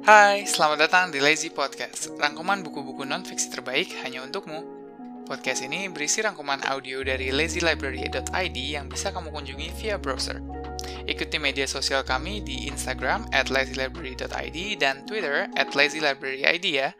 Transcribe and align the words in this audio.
Hai, 0.00 0.48
selamat 0.48 0.88
datang 0.88 1.06
di 1.12 1.20
Lazy 1.20 1.52
Podcast, 1.52 2.08
rangkuman 2.16 2.64
buku-buku 2.64 3.04
non-fiksi 3.04 3.52
terbaik 3.52 3.92
hanya 4.00 4.24
untukmu. 4.24 4.64
Podcast 5.28 5.60
ini 5.60 5.92
berisi 5.92 6.24
rangkuman 6.24 6.64
audio 6.72 7.04
dari 7.04 7.28
lazylibrary.id 7.28 8.56
yang 8.56 8.88
bisa 8.88 9.12
kamu 9.12 9.28
kunjungi 9.28 9.68
via 9.76 10.00
browser. 10.00 10.40
Ikuti 11.04 11.36
media 11.36 11.68
sosial 11.68 12.00
kami 12.00 12.40
di 12.40 12.64
Instagram 12.64 13.28
at 13.36 13.52
lazylibrary.id 13.52 14.58
dan 14.80 15.04
Twitter 15.04 15.52
at 15.52 15.76
lazylibraryid 15.76 16.64
ya. 16.64 16.96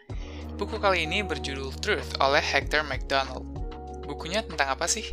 Buku 0.61 0.77
kali 0.77 1.09
ini 1.09 1.25
berjudul 1.25 1.73
Truth 1.81 2.21
oleh 2.21 2.45
Hector 2.45 2.85
McDonald. 2.85 3.49
Bukunya 4.05 4.45
tentang 4.45 4.77
apa 4.77 4.85
sih? 4.85 5.09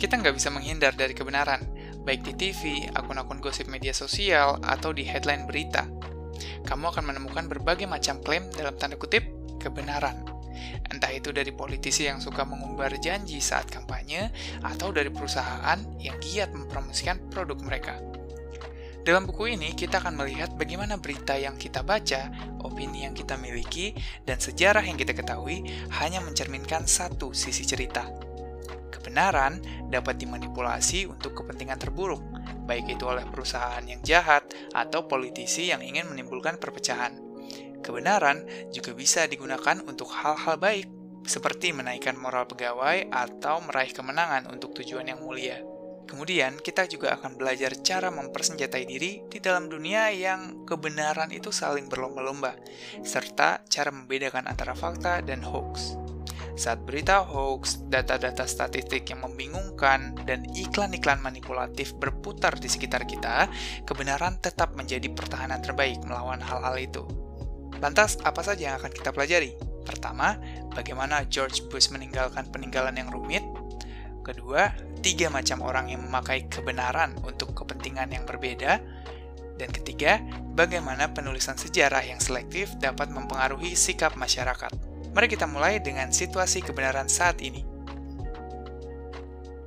Kita 0.00 0.16
nggak 0.16 0.32
bisa 0.32 0.48
menghindar 0.48 0.96
dari 0.96 1.12
kebenaran, 1.12 1.60
baik 2.08 2.24
di 2.24 2.32
TV, 2.36 2.88
akun-akun 2.96 3.44
gosip 3.44 3.68
media 3.68 3.92
sosial, 3.92 4.60
atau 4.64 4.96
di 4.96 5.04
headline 5.04 5.44
berita. 5.44 5.88
Kamu 6.64 6.92
akan 6.92 7.04
menemukan 7.12 7.46
berbagai 7.50 7.88
macam 7.88 8.20
klaim 8.20 8.46
dalam 8.54 8.74
tanda 8.76 8.98
kutip 8.98 9.24
kebenaran. 9.60 10.14
Entah 10.88 11.12
itu 11.12 11.34
dari 11.34 11.52
politisi 11.52 12.06
yang 12.06 12.22
suka 12.22 12.46
mengumbar 12.46 12.96
janji 13.02 13.42
saat 13.42 13.68
kampanye, 13.68 14.30
atau 14.64 14.94
dari 14.94 15.10
perusahaan 15.10 15.76
yang 16.00 16.16
giat 16.22 16.54
mempromosikan 16.54 17.20
produk 17.28 17.58
mereka. 17.60 17.98
Dalam 19.06 19.22
buku 19.22 19.54
ini, 19.54 19.70
kita 19.70 20.02
akan 20.02 20.18
melihat 20.18 20.58
bagaimana 20.58 20.98
berita 20.98 21.38
yang 21.38 21.54
kita 21.54 21.86
baca, 21.86 22.26
opini 22.66 23.06
yang 23.06 23.14
kita 23.14 23.38
miliki, 23.38 23.94
dan 24.26 24.42
sejarah 24.42 24.82
yang 24.82 24.98
kita 24.98 25.14
ketahui 25.14 25.62
hanya 26.02 26.18
mencerminkan 26.18 26.90
satu 26.90 27.30
sisi 27.30 27.62
cerita. 27.62 28.02
Kebenaran 28.90 29.62
dapat 29.86 30.18
dimanipulasi 30.18 31.06
untuk 31.06 31.38
kepentingan 31.38 31.78
terburuk, 31.78 32.18
baik 32.66 32.98
itu 32.98 33.04
oleh 33.06 33.24
perusahaan 33.28 33.82
yang 33.86 34.02
jahat 34.02 34.46
atau 34.74 35.06
politisi 35.06 35.70
yang 35.70 35.80
ingin 35.80 36.10
menimbulkan 36.10 36.58
perpecahan. 36.58 37.18
Kebenaran 37.80 38.42
juga 38.74 38.96
bisa 38.96 39.30
digunakan 39.30 39.78
untuk 39.86 40.10
hal-hal 40.10 40.58
baik, 40.58 40.86
seperti 41.26 41.70
menaikkan 41.74 42.18
moral 42.18 42.46
pegawai 42.50 43.10
atau 43.10 43.62
meraih 43.62 43.94
kemenangan 43.94 44.50
untuk 44.50 44.74
tujuan 44.82 45.06
yang 45.06 45.22
mulia. 45.22 45.62
Kemudian, 46.06 46.62
kita 46.62 46.86
juga 46.86 47.18
akan 47.18 47.34
belajar 47.34 47.74
cara 47.82 48.14
mempersenjatai 48.14 48.84
diri 48.86 49.26
di 49.26 49.42
dalam 49.42 49.66
dunia 49.66 50.06
yang 50.14 50.62
kebenaran 50.62 51.34
itu 51.34 51.50
saling 51.50 51.90
berlomba-lomba, 51.90 52.54
serta 53.02 53.66
cara 53.66 53.90
membedakan 53.90 54.46
antara 54.46 54.78
fakta 54.78 55.18
dan 55.18 55.42
hoax. 55.42 56.05
Saat 56.56 56.88
berita 56.88 57.20
hoax, 57.20 57.84
data-data 57.92 58.48
statistik 58.48 59.12
yang 59.12 59.28
membingungkan, 59.28 60.16
dan 60.24 60.48
iklan-iklan 60.56 61.20
manipulatif 61.20 61.92
berputar 62.00 62.56
di 62.56 62.64
sekitar 62.64 63.04
kita, 63.04 63.52
kebenaran 63.84 64.40
tetap 64.40 64.72
menjadi 64.72 65.12
pertahanan 65.12 65.60
terbaik 65.60 66.00
melawan 66.08 66.40
hal-hal 66.40 66.80
itu. 66.80 67.04
Lantas, 67.76 68.16
apa 68.24 68.40
saja 68.40 68.72
yang 68.72 68.76
akan 68.80 68.88
kita 68.88 69.12
pelajari? 69.12 69.52
Pertama, 69.84 70.40
bagaimana 70.72 71.28
George 71.28 71.60
Bush 71.68 71.92
meninggalkan 71.92 72.48
peninggalan 72.48 72.96
yang 72.96 73.12
rumit. 73.12 73.44
Kedua, 74.24 74.72
tiga 75.04 75.28
macam 75.28 75.60
orang 75.60 75.92
yang 75.92 76.08
memakai 76.08 76.48
kebenaran 76.48 77.20
untuk 77.28 77.52
kepentingan 77.52 78.16
yang 78.16 78.24
berbeda. 78.24 78.80
Dan 79.60 79.68
ketiga, 79.72 80.24
bagaimana 80.56 81.12
penulisan 81.12 81.60
sejarah 81.60 82.00
yang 82.00 82.18
selektif 82.18 82.72
dapat 82.80 83.12
mempengaruhi 83.12 83.76
sikap 83.76 84.16
masyarakat. 84.16 84.85
Mari 85.16 85.32
kita 85.32 85.48
mulai 85.48 85.80
dengan 85.80 86.12
situasi 86.12 86.60
kebenaran 86.60 87.08
saat 87.08 87.40
ini. 87.40 87.64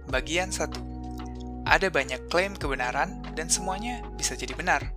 Bagian 0.05 0.53
1. 0.53 1.65
Ada 1.65 1.89
banyak 1.89 2.29
klaim 2.29 2.53
kebenaran 2.53 3.25
dan 3.33 3.49
semuanya 3.49 4.05
bisa 4.13 4.37
jadi 4.37 4.53
benar. 4.53 4.93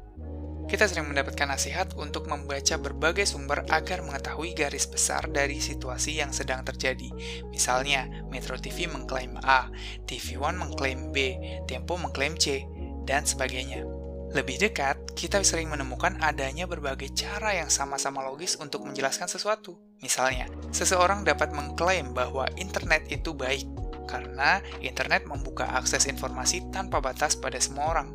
Kita 0.68 0.84
sering 0.84 1.08
mendapatkan 1.08 1.48
nasihat 1.48 1.96
untuk 1.96 2.28
membaca 2.28 2.76
berbagai 2.76 3.24
sumber 3.24 3.64
agar 3.72 4.04
mengetahui 4.04 4.52
garis 4.52 4.84
besar 4.84 5.24
dari 5.32 5.56
situasi 5.56 6.20
yang 6.20 6.36
sedang 6.36 6.60
terjadi. 6.68 7.08
Misalnya, 7.48 8.04
Metro 8.28 8.60
TV 8.60 8.92
mengklaim 8.92 9.40
A, 9.40 9.72
TV 10.04 10.36
One 10.36 10.60
mengklaim 10.60 11.16
B, 11.16 11.32
Tempo 11.64 11.96
mengklaim 11.96 12.36
C, 12.36 12.68
dan 13.08 13.24
sebagainya. 13.24 13.88
Lebih 14.36 14.68
dekat, 14.68 15.16
kita 15.16 15.40
sering 15.44 15.72
menemukan 15.72 16.20
adanya 16.20 16.68
berbagai 16.68 17.08
cara 17.16 17.56
yang 17.56 17.72
sama-sama 17.72 18.20
logis 18.20 18.56
untuk 18.60 18.84
menjelaskan 18.84 19.32
sesuatu. 19.32 19.91
Misalnya, 20.02 20.50
seseorang 20.74 21.22
dapat 21.22 21.54
mengklaim 21.54 22.10
bahwa 22.10 22.50
internet 22.58 23.06
itu 23.06 23.30
baik 23.30 23.70
karena 24.10 24.58
internet 24.82 25.24
membuka 25.30 25.64
akses 25.78 26.10
informasi 26.10 26.66
tanpa 26.74 26.98
batas 26.98 27.38
pada 27.38 27.62
semua 27.62 27.94
orang. 27.94 28.10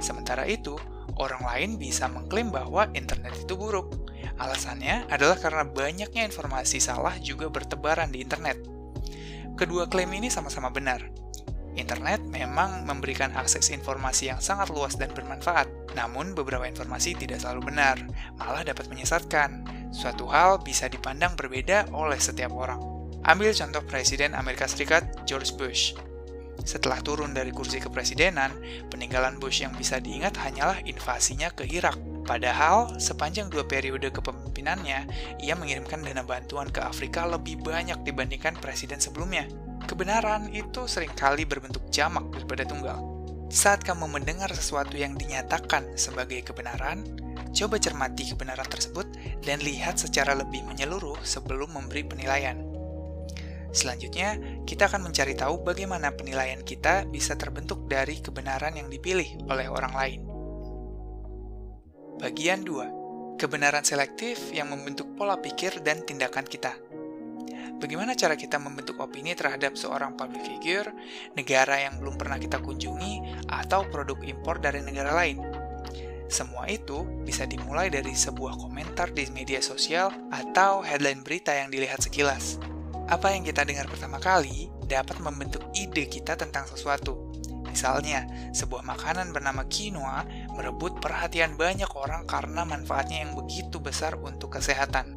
Sementara 0.00 0.48
itu, 0.48 0.80
orang 1.20 1.44
lain 1.44 1.70
bisa 1.76 2.08
mengklaim 2.08 2.48
bahwa 2.48 2.88
internet 2.96 3.36
itu 3.36 3.52
buruk. 3.52 3.92
Alasannya 4.40 5.06
adalah 5.12 5.36
karena 5.36 5.68
banyaknya 5.68 6.24
informasi 6.24 6.80
salah 6.80 7.20
juga 7.20 7.52
bertebaran 7.52 8.08
di 8.08 8.24
internet. 8.24 8.58
Kedua 9.54 9.86
klaim 9.86 10.10
ini 10.10 10.32
sama-sama 10.32 10.72
benar, 10.72 11.04
Internet 11.74 12.22
memang 12.30 12.86
memberikan 12.86 13.34
akses 13.34 13.74
informasi 13.74 14.30
yang 14.30 14.38
sangat 14.38 14.70
luas 14.70 14.94
dan 14.94 15.10
bermanfaat, 15.10 15.66
namun 15.98 16.30
beberapa 16.30 16.70
informasi 16.70 17.18
tidak 17.18 17.42
selalu 17.42 17.74
benar, 17.74 17.98
malah 18.38 18.62
dapat 18.62 18.86
menyesatkan. 18.86 19.66
Suatu 19.94 20.26
hal 20.26 20.58
bisa 20.66 20.90
dipandang 20.90 21.38
berbeda 21.38 21.86
oleh 21.94 22.18
setiap 22.18 22.50
orang. 22.50 22.82
Ambil 23.22 23.54
contoh 23.54 23.80
Presiden 23.86 24.34
Amerika 24.34 24.66
Serikat 24.66 25.06
George 25.22 25.54
Bush. 25.54 25.94
Setelah 26.66 26.98
turun 26.98 27.30
dari 27.30 27.54
kursi 27.54 27.78
kepresidenan, 27.78 28.50
peninggalan 28.90 29.38
Bush 29.38 29.62
yang 29.62 29.70
bisa 29.78 30.02
diingat 30.02 30.34
hanyalah 30.34 30.82
invasinya 30.82 31.54
ke 31.54 31.62
Irak. 31.70 31.94
Padahal, 32.26 32.98
sepanjang 32.98 33.52
dua 33.52 33.62
periode 33.70 34.10
kepemimpinannya, 34.10 35.06
ia 35.38 35.54
mengirimkan 35.54 36.02
dana 36.02 36.26
bantuan 36.26 36.68
ke 36.74 36.82
Afrika 36.82 37.22
lebih 37.30 37.62
banyak 37.62 38.02
dibandingkan 38.02 38.58
presiden 38.58 38.98
sebelumnya 38.98 39.46
kebenaran 39.84 40.48
itu 40.50 40.88
sering 40.88 41.12
kali 41.12 41.44
berbentuk 41.44 41.84
jamak 41.92 42.24
daripada 42.32 42.64
tunggal. 42.64 42.98
Saat 43.52 43.84
kamu 43.86 44.10
mendengar 44.10 44.50
sesuatu 44.50 44.96
yang 44.96 45.14
dinyatakan 45.14 45.94
sebagai 45.94 46.42
kebenaran, 46.42 47.04
coba 47.54 47.76
cermati 47.78 48.28
kebenaran 48.28 48.66
tersebut 48.66 49.06
dan 49.42 49.60
lihat 49.60 50.00
secara 50.00 50.34
lebih 50.34 50.62
menyeluruh 50.66 51.20
sebelum 51.22 51.74
memberi 51.74 52.02
penilaian. 52.06 52.58
Selanjutnya, 53.74 54.38
kita 54.62 54.86
akan 54.86 55.10
mencari 55.10 55.34
tahu 55.34 55.66
bagaimana 55.66 56.14
penilaian 56.14 56.62
kita 56.62 57.10
bisa 57.10 57.34
terbentuk 57.34 57.90
dari 57.90 58.22
kebenaran 58.22 58.78
yang 58.78 58.86
dipilih 58.86 59.50
oleh 59.50 59.66
orang 59.66 59.94
lain. 59.98 60.20
Bagian 62.22 62.62
2. 62.62 63.34
Kebenaran 63.34 63.82
selektif 63.82 64.54
yang 64.54 64.70
membentuk 64.70 65.18
pola 65.18 65.42
pikir 65.42 65.82
dan 65.82 66.06
tindakan 66.06 66.46
kita 66.46 66.70
bagaimana 67.84 68.16
cara 68.16 68.32
kita 68.32 68.56
membentuk 68.56 68.96
opini 68.96 69.36
terhadap 69.36 69.76
seorang 69.76 70.16
public 70.16 70.40
figure, 70.40 70.88
negara 71.36 71.84
yang 71.84 72.00
belum 72.00 72.16
pernah 72.16 72.40
kita 72.40 72.64
kunjungi, 72.64 73.44
atau 73.52 73.84
produk 73.92 74.16
impor 74.24 74.56
dari 74.56 74.80
negara 74.80 75.12
lain. 75.12 75.36
Semua 76.34 76.66
itu 76.66 77.06
bisa 77.22 77.46
dimulai 77.46 77.94
dari 77.94 78.10
sebuah 78.10 78.58
komentar 78.58 79.14
di 79.14 79.22
media 79.30 79.62
sosial 79.62 80.10
atau 80.34 80.82
headline 80.82 81.22
berita 81.22 81.54
yang 81.54 81.70
dilihat 81.70 82.02
sekilas. 82.02 82.58
Apa 83.06 83.30
yang 83.30 83.46
kita 83.46 83.62
dengar 83.62 83.86
pertama 83.86 84.18
kali 84.18 84.66
dapat 84.90 85.22
membentuk 85.22 85.62
ide 85.78 86.10
kita 86.10 86.34
tentang 86.34 86.66
sesuatu. 86.66 87.30
Misalnya, 87.70 88.26
sebuah 88.50 88.82
makanan 88.82 89.30
bernama 89.30 89.62
quinoa 89.70 90.26
merebut 90.58 90.98
perhatian 90.98 91.54
banyak 91.54 91.94
orang 91.94 92.26
karena 92.26 92.66
manfaatnya 92.66 93.22
yang 93.22 93.38
begitu 93.38 93.78
besar 93.78 94.18
untuk 94.18 94.58
kesehatan. 94.58 95.14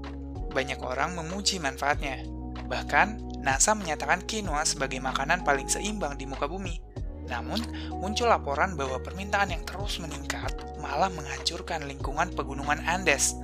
Banyak 0.53 0.77
orang 0.85 1.17
memuji 1.17 1.57
manfaatnya, 1.57 2.22
Bahkan, 2.67 3.41
NASA 3.41 3.72
menyatakan 3.73 4.27
quinoa 4.27 4.67
sebagai 4.67 5.00
makanan 5.00 5.47
paling 5.47 5.72
seimbang 5.72 6.19
di 6.19 6.27
muka 6.27 6.45
bumi. 6.51 6.87
Namun, 7.27 7.59
muncul 7.99 8.31
laporan 8.31 8.79
bahwa 8.79 9.03
permintaan 9.03 9.51
yang 9.51 9.63
terus 9.67 9.99
meningkat 9.99 10.55
malah 10.79 11.12
menghancurkan 11.12 11.83
lingkungan 11.83 12.31
pegunungan 12.31 12.79
Andes, 12.88 13.35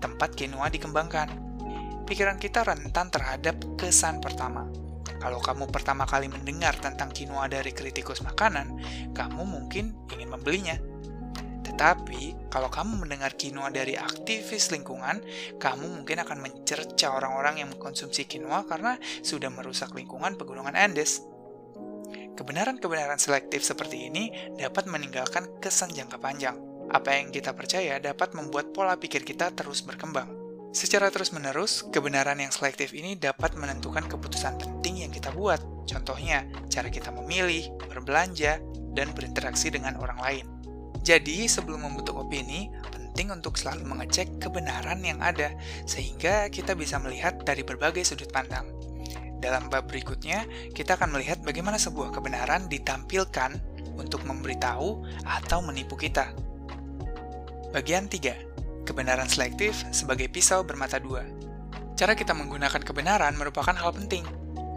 tempat 0.00 0.36
quinoa 0.36 0.68
dikembangkan. 0.68 1.28
Pikiran 2.04 2.36
kita 2.36 2.66
rentan 2.66 3.08
terhadap 3.08 3.56
kesan 3.80 4.20
pertama. 4.20 4.68
Kalau 5.20 5.36
kamu 5.40 5.68
pertama 5.68 6.08
kali 6.08 6.32
mendengar 6.32 6.76
tentang 6.80 7.12
quinoa 7.12 7.48
dari 7.48 7.76
kritikus 7.76 8.24
makanan, 8.24 8.80
kamu 9.12 9.42
mungkin 9.44 9.92
ingin 10.08 10.28
membelinya. 10.32 10.76
Tetapi, 11.60 12.50
kalau 12.52 12.68
kamu 12.68 13.04
mendengar 13.04 13.36
quinoa 13.36 13.72
dari 13.72 13.96
aktivis 13.96 14.68
lingkungan, 14.68 15.20
kamu 15.56 16.02
mungkin 16.02 16.20
akan 16.24 16.38
mencerca 16.40 17.12
orang-orang 17.12 17.62
yang 17.64 17.68
mengkonsumsi 17.72 18.28
quinoa 18.28 18.68
karena 18.68 19.00
sudah 19.24 19.48
merusak 19.48 19.92
lingkungan 19.96 20.36
pegunungan 20.36 20.76
Andes. 20.76 21.24
Kebenaran-kebenaran 22.40 23.20
selektif 23.20 23.60
seperti 23.68 24.08
ini 24.08 24.32
dapat 24.56 24.88
meninggalkan 24.88 25.60
kesan 25.60 25.92
jangka 25.92 26.16
panjang. 26.16 26.56
Apa 26.88 27.20
yang 27.20 27.28
kita 27.28 27.52
percaya 27.52 28.00
dapat 28.00 28.32
membuat 28.32 28.72
pola 28.72 28.96
pikir 28.96 29.28
kita 29.28 29.52
terus 29.52 29.84
berkembang. 29.84 30.32
Secara 30.72 31.12
terus-menerus, 31.12 31.84
kebenaran 31.92 32.40
yang 32.40 32.48
selektif 32.48 32.96
ini 32.96 33.12
dapat 33.12 33.60
menentukan 33.60 34.08
keputusan 34.08 34.56
penting 34.56 35.04
yang 35.04 35.12
kita 35.12 35.28
buat. 35.36 35.60
Contohnya, 35.84 36.48
cara 36.72 36.88
kita 36.88 37.12
memilih, 37.12 37.76
berbelanja, 37.84 38.56
dan 38.96 39.12
berinteraksi 39.12 39.68
dengan 39.68 40.00
orang 40.00 40.18
lain. 40.24 40.46
Jadi, 41.04 41.44
sebelum 41.44 41.84
membentuk 41.84 42.16
opini, 42.16 42.72
penting 42.88 43.36
untuk 43.36 43.60
selalu 43.60 43.84
mengecek 43.84 44.40
kebenaran 44.40 45.04
yang 45.04 45.20
ada, 45.20 45.52
sehingga 45.84 46.48
kita 46.48 46.72
bisa 46.72 46.96
melihat 47.04 47.36
dari 47.44 47.60
berbagai 47.60 48.00
sudut 48.00 48.32
pandang. 48.32 48.64
Dalam 49.40 49.72
bab 49.72 49.88
berikutnya, 49.88 50.44
kita 50.76 51.00
akan 51.00 51.16
melihat 51.16 51.40
bagaimana 51.40 51.80
sebuah 51.80 52.12
kebenaran 52.12 52.68
ditampilkan 52.68 53.56
untuk 53.96 54.20
memberitahu 54.28 55.02
atau 55.24 55.58
menipu 55.64 55.96
kita. 55.96 56.32
Bagian 57.72 58.04
3. 58.04 58.84
Kebenaran 58.84 59.28
selektif 59.32 59.80
sebagai 59.96 60.28
pisau 60.28 60.60
bermata 60.60 61.00
dua. 61.00 61.24
Cara 61.96 62.12
kita 62.16 62.36
menggunakan 62.36 62.80
kebenaran 62.84 63.36
merupakan 63.36 63.72
hal 63.72 63.92
penting. 63.96 64.24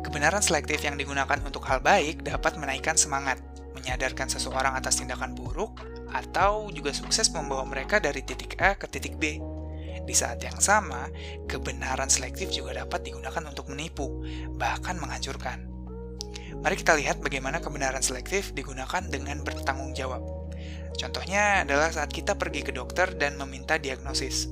Kebenaran 0.03 0.43
selektif 0.43 0.83
yang 0.83 0.99
digunakan 0.99 1.39
untuk 1.43 1.63
hal 1.67 1.79
baik 1.79 2.23
dapat 2.23 2.59
menaikkan 2.59 2.99
semangat, 2.99 3.39
menyadarkan 3.71 4.27
seseorang 4.27 4.75
atas 4.75 4.99
tindakan 4.99 5.31
buruk, 5.31 5.79
atau 6.11 6.69
juga 6.69 6.93
sukses 6.93 7.31
membawa 7.33 7.65
mereka 7.65 7.97
dari 7.97 8.21
titik 8.21 8.59
A 8.61 8.75
ke 8.77 8.85
titik 8.85 9.17
B. 9.17 9.39
Di 10.03 10.11
saat 10.11 10.43
yang 10.43 10.59
sama, 10.59 11.07
kebenaran 11.47 12.11
selektif 12.11 12.51
juga 12.51 12.83
dapat 12.83 13.07
digunakan 13.07 13.43
untuk 13.47 13.71
menipu, 13.71 14.23
bahkan 14.59 14.99
menghancurkan. 14.99 15.63
Mari 16.59 16.75
kita 16.79 16.95
lihat 16.95 17.19
bagaimana 17.19 17.59
kebenaran 17.59 18.03
selektif 18.03 18.55
digunakan 18.55 19.03
dengan 19.07 19.43
bertanggung 19.43 19.91
jawab. 19.95 20.23
Contohnya 20.95 21.65
adalah 21.65 21.89
saat 21.89 22.13
kita 22.13 22.37
pergi 22.37 22.63
ke 22.63 22.71
dokter 22.71 23.11
dan 23.17 23.35
meminta 23.35 23.75
diagnosis. 23.75 24.47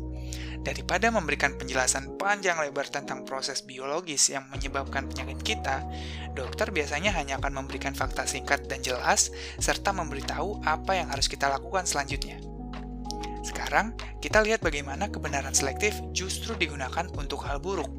Daripada 0.61 1.09
memberikan 1.09 1.57
penjelasan 1.57 2.21
panjang 2.21 2.61
lebar 2.61 2.85
tentang 2.85 3.25
proses 3.25 3.65
biologis 3.65 4.29
yang 4.29 4.45
menyebabkan 4.53 5.09
penyakit 5.09 5.41
kita, 5.41 5.81
dokter 6.37 6.69
biasanya 6.69 7.15
hanya 7.17 7.41
akan 7.41 7.65
memberikan 7.65 7.97
fakta 7.97 8.29
singkat 8.29 8.69
dan 8.69 8.85
jelas, 8.85 9.33
serta 9.57 9.89
memberitahu 9.89 10.61
apa 10.61 11.01
yang 11.01 11.09
harus 11.09 11.25
kita 11.25 11.49
lakukan 11.49 11.89
selanjutnya. 11.89 12.50
Sekarang, 13.41 13.97
kita 14.21 14.41
lihat 14.45 14.61
bagaimana 14.61 15.09
kebenaran 15.09 15.53
selektif 15.53 15.97
justru 16.13 16.53
digunakan 16.53 17.09
untuk 17.17 17.41
hal 17.49 17.57
buruk. 17.57 17.89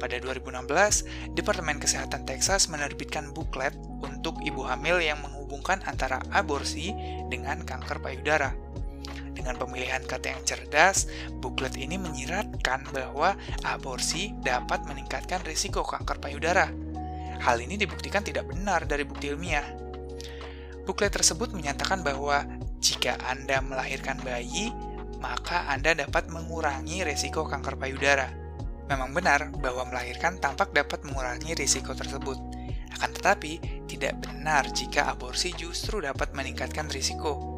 Pada 0.00 0.20
2016, 0.20 1.32
Departemen 1.32 1.80
Kesehatan 1.80 2.28
Texas 2.28 2.68
menerbitkan 2.68 3.32
buklet 3.32 3.72
untuk 4.04 4.40
ibu 4.44 4.64
hamil 4.64 5.00
yang 5.00 5.20
menghubungkan 5.24 5.80
antara 5.88 6.20
aborsi 6.32 6.92
dengan 7.32 7.64
kanker 7.64 8.00
payudara. 8.04 8.52
Dengan 9.34 9.60
pemilihan 9.60 10.00
kata 10.04 10.32
yang 10.32 10.42
cerdas, 10.46 11.10
buklet 11.42 11.76
ini 11.76 12.00
menyiratkan 12.00 12.88
bahwa 12.94 13.36
aborsi 13.66 14.32
dapat 14.40 14.86
meningkatkan 14.88 15.42
risiko 15.44 15.84
kanker 15.84 16.22
payudara. 16.22 16.70
Hal 17.44 17.60
ini 17.60 17.76
dibuktikan 17.76 18.24
tidak 18.24 18.48
benar 18.48 18.88
dari 18.88 19.04
bukti 19.04 19.28
ilmiah. 19.28 19.66
Buklet 20.84 21.12
tersebut 21.12 21.52
menyatakan 21.56 22.04
bahwa 22.04 22.44
jika 22.84 23.16
Anda 23.24 23.64
melahirkan 23.64 24.20
bayi, 24.20 24.68
maka 25.16 25.64
Anda 25.72 25.96
dapat 25.96 26.28
mengurangi 26.28 27.00
risiko 27.00 27.48
kanker 27.48 27.80
payudara. 27.80 28.28
Memang 28.92 29.16
benar 29.16 29.48
bahwa 29.56 29.88
melahirkan 29.88 30.36
tampak 30.36 30.76
dapat 30.76 31.00
mengurangi 31.08 31.56
risiko 31.56 31.96
tersebut. 31.96 32.36
Akan 32.92 33.16
tetapi, 33.16 33.56
tidak 33.88 34.20
benar 34.20 34.68
jika 34.76 35.08
aborsi 35.08 35.56
justru 35.56 36.04
dapat 36.04 36.36
meningkatkan 36.36 36.92
risiko. 36.92 37.56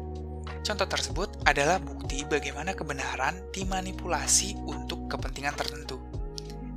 Contoh 0.63 0.87
tersebut 0.87 1.43
adalah 1.43 1.83
bukti 1.83 2.23
bagaimana 2.23 2.71
kebenaran 2.71 3.51
dimanipulasi 3.51 4.55
untuk 4.63 5.11
kepentingan 5.11 5.55
tertentu. 5.59 6.06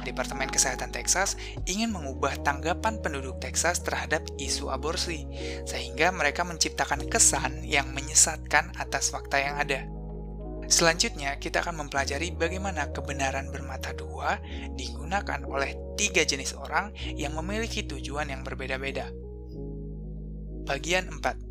Departemen 0.03 0.49
Kesehatan 0.49 0.91
Texas 0.91 1.37
ingin 1.69 1.93
mengubah 1.93 2.41
tanggapan 2.41 2.99
penduduk 3.05 3.39
Texas 3.39 3.85
terhadap 3.85 4.25
isu 4.41 4.73
aborsi, 4.73 5.29
sehingga 5.69 6.11
mereka 6.11 6.43
menciptakan 6.43 7.07
kesan 7.09 7.63
yang 7.65 7.93
menyesatkan 7.93 8.73
atas 8.81 9.13
fakta 9.13 9.37
yang 9.41 9.57
ada. 9.61 9.85
Selanjutnya, 10.71 11.35
kita 11.43 11.67
akan 11.67 11.87
mempelajari 11.87 12.31
bagaimana 12.31 12.95
kebenaran 12.95 13.51
bermata 13.51 13.91
dua 13.91 14.39
digunakan 14.79 15.43
oleh 15.51 15.75
tiga 15.99 16.23
jenis 16.23 16.55
orang 16.55 16.95
yang 17.19 17.35
memiliki 17.35 17.83
tujuan 17.83 18.31
yang 18.31 18.47
berbeda-beda. 18.47 19.11
Bagian 20.71 21.11
4 21.11 21.51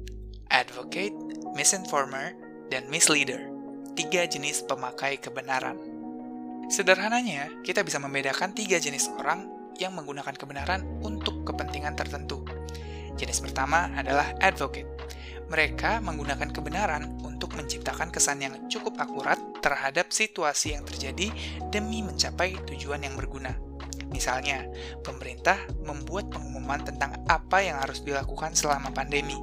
advocate, 0.49 1.13
misinformer, 1.51 2.33
dan 2.71 2.87
misleader. 2.87 3.51
Tiga 3.99 4.23
jenis 4.23 4.63
pemakai 4.63 5.19
kebenaran. 5.19 5.98
Sederhananya, 6.69 7.49
kita 7.65 7.81
bisa 7.81 7.97
membedakan 7.97 8.53
tiga 8.53 8.77
jenis 8.77 9.09
orang 9.17 9.49
yang 9.81 9.89
menggunakan 9.97 10.37
kebenaran 10.37 10.85
untuk 11.01 11.41
kepentingan 11.41 11.97
tertentu. 11.97 12.45
Jenis 13.17 13.41
pertama 13.41 13.89
adalah 13.97 14.37
advocate. 14.37 14.85
Mereka 15.49 15.97
menggunakan 16.05 16.53
kebenaran 16.53 17.25
untuk 17.25 17.57
menciptakan 17.57 18.13
kesan 18.13 18.45
yang 18.45 18.53
cukup 18.69 19.01
akurat 19.01 19.41
terhadap 19.65 20.13
situasi 20.13 20.77
yang 20.77 20.85
terjadi 20.85 21.33
demi 21.73 22.05
mencapai 22.05 22.53
tujuan 22.69 23.01
yang 23.01 23.17
berguna. 23.17 23.57
Misalnya, 24.13 24.69
pemerintah 25.01 25.57
membuat 25.81 26.29
pengumuman 26.29 26.85
tentang 26.85 27.17
apa 27.25 27.65
yang 27.65 27.81
harus 27.81 28.05
dilakukan 28.05 28.53
selama 28.53 28.93
pandemi, 28.93 29.41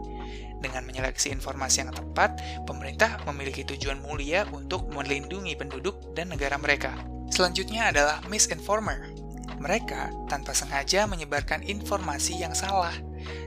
dengan 0.67 0.83
menyeleksi 0.83 1.31
informasi 1.31 1.87
yang 1.87 1.95
tepat, 1.95 2.43
pemerintah 2.67 3.23
memiliki 3.31 3.63
tujuan 3.63 4.03
mulia 4.03 4.43
untuk 4.51 4.91
melindungi 4.91 5.55
penduduk 5.55 5.95
dan 6.19 6.35
negara 6.35 6.59
mereka. 6.59 6.99
Selanjutnya 7.31 7.95
adalah 7.95 8.19
misinformer. 8.27 9.15
Mereka 9.57 10.29
tanpa 10.29 10.53
sengaja 10.53 11.07
menyebarkan 11.07 11.65
informasi 11.65 12.43
yang 12.43 12.53
salah. 12.53 12.93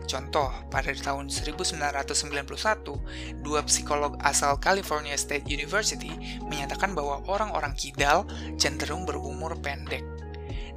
Contoh, 0.09 0.49
pada 0.73 0.89
tahun 0.89 1.29
1991, 1.29 3.45
dua 3.45 3.61
psikolog 3.69 4.17
asal 4.25 4.57
California 4.57 5.13
State 5.13 5.45
University 5.45 6.09
menyatakan 6.49 6.97
bahwa 6.97 7.21
orang-orang 7.29 7.77
kidal 7.77 8.25
cenderung 8.57 9.05
berumur 9.05 9.53
pendek. 9.61 10.01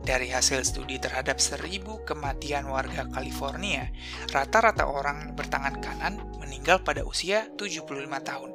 Dari 0.02 0.34
hasil 0.34 0.66
studi 0.66 0.99
terhadap 0.99 1.38
1000 1.38 2.02
kematian 2.02 2.66
warga 2.66 3.06
California, 3.06 3.87
rata-rata 4.34 4.90
orang 4.90 5.38
bertangan 5.38 5.78
kanan 5.78 6.19
meninggal 6.43 6.82
pada 6.82 7.06
usia 7.06 7.46
75 7.54 7.87
tahun. 8.19 8.50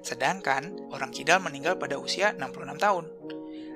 Sedangkan 0.00 0.88
orang 0.88 1.12
kidal 1.12 1.44
meninggal 1.44 1.76
pada 1.76 2.00
usia 2.00 2.32
66 2.32 2.80
tahun. 2.80 3.04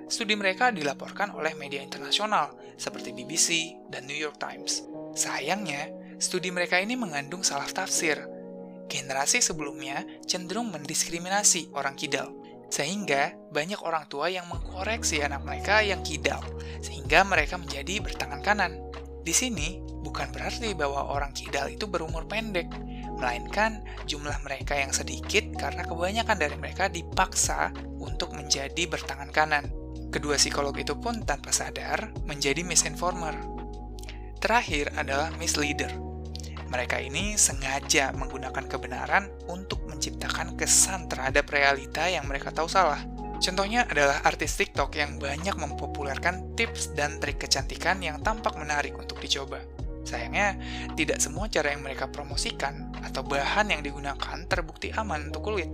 Studi 0.09 0.41
mereka 0.41 0.73
dilaporkan 0.73 1.37
oleh 1.37 1.53
media 1.53 1.85
internasional 1.85 2.57
seperti 2.81 3.13
BBC 3.13 3.77
dan 3.93 4.09
New 4.09 4.17
York 4.17 4.41
Times. 4.41 4.81
Sayangnya, 5.13 5.93
studi 6.17 6.49
mereka 6.49 6.81
ini 6.81 6.97
mengandung 6.97 7.45
salah 7.45 7.69
tafsir. 7.69 8.25
Generasi 8.89 9.45
sebelumnya 9.45 10.01
cenderung 10.25 10.73
mendiskriminasi 10.73 11.77
orang 11.77 11.93
kidal 11.93 12.42
sehingga 12.73 13.37
banyak 13.53 13.85
orang 13.85 14.09
tua 14.09 14.33
yang 14.33 14.49
mengkoreksi 14.49 15.21
anak 15.21 15.45
mereka 15.45 15.85
yang 15.85 16.01
kidal, 16.01 16.41
sehingga 16.81 17.21
mereka 17.21 17.61
menjadi 17.61 18.01
bertangan 18.01 18.41
kanan. 18.41 18.73
Di 19.21 19.37
sini, 19.37 19.77
bukan 20.01 20.33
berarti 20.33 20.73
bahwa 20.73 21.13
orang 21.13 21.37
kidal 21.37 21.69
itu 21.69 21.85
berumur 21.85 22.25
pendek, 22.25 22.73
melainkan 23.21 23.85
jumlah 24.09 24.41
mereka 24.41 24.73
yang 24.73 24.89
sedikit 24.89 25.53
karena 25.61 25.85
kebanyakan 25.85 26.41
dari 26.41 26.57
mereka 26.57 26.89
dipaksa 26.89 27.77
untuk 28.01 28.33
menjadi 28.33 28.89
bertangan 28.89 29.29
kanan. 29.29 29.69
Kedua 30.09 30.41
psikolog 30.41 30.73
itu 30.81 30.97
pun 30.97 31.21
tanpa 31.29 31.53
sadar 31.53 32.09
menjadi 32.25 32.65
misinformer. 32.65 33.37
Terakhir 34.41 34.97
adalah 34.97 35.29
misleader. 35.37 36.12
Mereka 36.73 37.05
ini 37.05 37.37
sengaja 37.37 38.17
menggunakan 38.17 38.65
kebenaran 38.65 39.29
untuk 39.45 39.85
menciptakan 39.85 40.57
kesan 40.57 41.05
terhadap 41.05 41.45
realita 41.53 42.09
yang 42.09 42.25
mereka 42.25 42.49
tahu 42.49 42.65
salah. 42.65 43.05
Contohnya 43.43 43.85
adalah 43.85 44.25
artis 44.25 44.57
TikTok 44.57 44.97
yang 44.97 45.21
banyak 45.21 45.53
mempopulerkan 45.53 46.57
tips 46.57 46.97
dan 46.97 47.21
trik 47.21 47.45
kecantikan 47.45 48.01
yang 48.01 48.25
tampak 48.25 48.57
menarik 48.57 48.97
untuk 48.97 49.21
dicoba. 49.21 49.61
Sayangnya, 50.03 50.57
tidak 50.97 51.21
semua 51.21 51.51
cara 51.53 51.77
yang 51.77 51.85
mereka 51.85 52.09
promosikan 52.09 52.89
atau 53.05 53.21
bahan 53.21 53.69
yang 53.69 53.83
digunakan 53.85 54.39
terbukti 54.49 54.95
aman 54.97 55.29
untuk 55.29 55.53
kulit. 55.53 55.69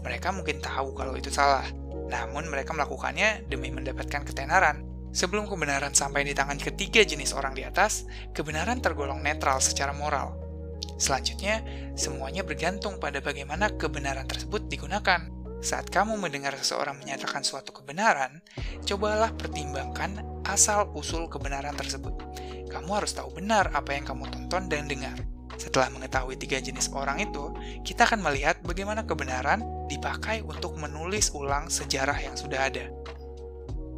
Mereka 0.00 0.32
mungkin 0.32 0.64
tahu 0.64 0.96
kalau 0.96 1.12
itu 1.14 1.28
salah, 1.28 1.66
namun 2.08 2.48
mereka 2.48 2.72
melakukannya 2.72 3.46
demi 3.52 3.68
mendapatkan 3.68 4.24
ketenaran. 4.26 4.91
Sebelum 5.12 5.44
kebenaran 5.44 5.92
sampai 5.92 6.24
di 6.24 6.32
tangan 6.32 6.56
ketiga 6.56 7.04
jenis 7.04 7.36
orang 7.36 7.52
di 7.52 7.68
atas, 7.68 8.08
kebenaran 8.32 8.80
tergolong 8.80 9.20
netral 9.20 9.60
secara 9.60 9.92
moral. 9.92 10.32
Selanjutnya, 10.96 11.60
semuanya 11.92 12.40
bergantung 12.40 12.96
pada 12.96 13.20
bagaimana 13.20 13.76
kebenaran 13.76 14.24
tersebut 14.24 14.72
digunakan. 14.72 15.28
Saat 15.62 15.92
kamu 15.92 16.16
mendengar 16.18 16.56
seseorang 16.56 16.98
menyatakan 16.98 17.44
suatu 17.44 17.76
kebenaran, 17.76 18.40
cobalah 18.88 19.30
pertimbangkan 19.36 20.42
asal-usul 20.48 21.28
kebenaran 21.28 21.76
tersebut. 21.76 22.16
Kamu 22.72 22.90
harus 22.96 23.12
tahu 23.12 23.36
benar 23.36 23.68
apa 23.76 23.92
yang 23.92 24.08
kamu 24.08 24.26
tonton 24.32 24.66
dan 24.72 24.88
dengar. 24.88 25.14
Setelah 25.60 25.92
mengetahui 25.92 26.40
tiga 26.40 26.58
jenis 26.58 26.88
orang 26.90 27.20
itu, 27.20 27.52
kita 27.84 28.08
akan 28.08 28.24
melihat 28.24 28.58
bagaimana 28.64 29.04
kebenaran 29.04 29.62
dipakai 29.86 30.40
untuk 30.42 30.74
menulis 30.80 31.30
ulang 31.36 31.68
sejarah 31.68 32.16
yang 32.16 32.34
sudah 32.34 32.72
ada. 32.72 32.88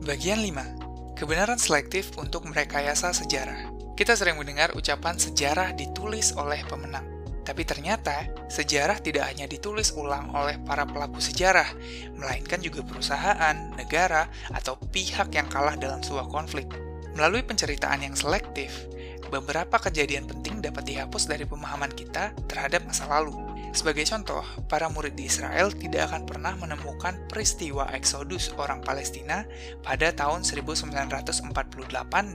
Bagian 0.05 0.45
5 0.45 0.84
Kebenaran 1.25 1.57
selektif 1.57 2.13
untuk 2.21 2.45
merekayasa 2.45 3.17
sejarah. 3.17 3.73
Kita 3.97 4.13
sering 4.13 4.37
mendengar 4.37 4.77
ucapan 4.77 5.17
sejarah 5.17 5.73
ditulis 5.73 6.37
oleh 6.37 6.61
pemenang. 6.69 7.01
Tapi 7.49 7.65
ternyata, 7.65 8.29
sejarah 8.53 9.01
tidak 9.01 9.33
hanya 9.33 9.49
ditulis 9.49 9.97
ulang 9.97 10.29
oleh 10.37 10.61
para 10.69 10.85
pelaku 10.85 11.25
sejarah, 11.25 11.73
melainkan 12.13 12.61
juga 12.61 12.85
perusahaan, 12.85 13.57
negara, 13.73 14.29
atau 14.53 14.77
pihak 14.77 15.33
yang 15.33 15.49
kalah 15.49 15.81
dalam 15.81 16.05
sebuah 16.05 16.29
konflik. 16.29 16.69
Melalui 17.17 17.41
penceritaan 17.41 18.05
yang 18.05 18.13
selektif, 18.13 18.85
beberapa 19.33 19.81
kejadian 19.81 20.29
penting 20.29 20.61
dapat 20.61 20.85
dihapus 20.85 21.25
dari 21.25 21.49
pemahaman 21.49 21.97
kita 21.97 22.37
terhadap 22.53 22.85
masa 22.85 23.09
lalu. 23.09 23.33
Sebagai 23.75 24.07
contoh, 24.07 24.47
para 24.71 24.87
murid 24.87 25.19
di 25.19 25.27
Israel 25.27 25.75
tidak 25.75 26.15
akan 26.15 26.23
pernah 26.31 26.55
menemukan 26.55 27.27
peristiwa 27.27 27.91
eksodus 27.91 28.55
orang 28.55 28.79
Palestina 28.79 29.43
pada 29.83 30.15
tahun 30.15 30.47
1948 30.47 31.51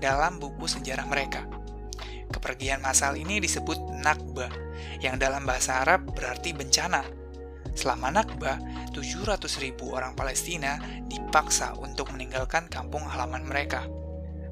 dalam 0.03 0.36
buku 0.36 0.67
sejarah 0.67 1.08
mereka. 1.08 1.48
Kepergian 2.27 2.84
massal 2.84 3.15
ini 3.15 3.39
disebut 3.39 3.79
Nakba, 4.03 4.51
yang 5.00 5.15
dalam 5.15 5.48
bahasa 5.48 5.79
Arab 5.79 6.12
berarti 6.12 6.51
bencana. 6.51 7.08
Selama 7.72 8.12
Nakba, 8.12 8.60
700 8.91 9.63
ribu 9.63 9.96
orang 9.96 10.19
Palestina 10.19 10.75
dipaksa 11.08 11.72
untuk 11.79 12.12
meninggalkan 12.12 12.67
kampung 12.67 13.08
halaman 13.08 13.48
mereka. 13.48 13.88